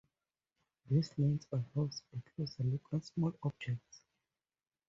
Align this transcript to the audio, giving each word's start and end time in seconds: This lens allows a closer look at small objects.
This 0.89 1.15
lens 1.19 1.45
allows 1.51 2.01
a 2.11 2.29
closer 2.31 2.63
look 2.63 2.87
at 2.91 3.05
small 3.05 3.37
objects. 3.43 4.01